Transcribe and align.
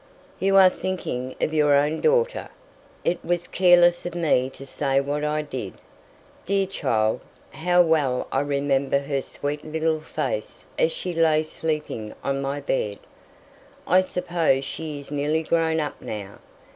"You 0.39 0.55
are 0.55 0.71
thinking 0.71 1.35
of 1.39 1.53
your 1.53 1.75
own 1.75 2.01
daughter. 2.01 2.49
It 3.05 3.23
was 3.23 3.45
careless 3.47 4.03
of 4.03 4.15
me 4.15 4.49
to 4.49 4.65
say 4.65 4.99
what 4.99 5.23
I 5.23 5.43
did. 5.43 5.75
Dear 6.43 6.65
child! 6.65 7.21
how 7.51 7.83
well 7.83 8.27
I 8.31 8.39
remember 8.39 8.97
her 8.97 9.21
sweet 9.21 9.63
little 9.63 9.99
face 9.99 10.65
as 10.79 10.91
she 10.91 11.13
lay 11.13 11.43
sleeping 11.43 12.15
on 12.23 12.41
my 12.41 12.59
bed. 12.59 12.97
I 13.85 14.01
suppose 14.01 14.65
she 14.65 14.97
is 14.97 15.11
nearly 15.11 15.43
grown 15.43 15.79
up 15.79 16.01
now. 16.01 16.39